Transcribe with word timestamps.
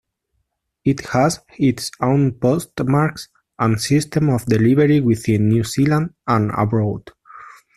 It 0.83 1.01
has 1.09 1.41
its 1.59 1.91
own 1.99 2.31
postmarks 2.31 3.29
and 3.59 3.79
system 3.79 4.29
of 4.31 4.43
delivery 4.47 4.99
within 4.99 5.47
New 5.47 5.63
Zealand 5.63 6.15
and 6.25 6.49
abroad. 6.57 7.11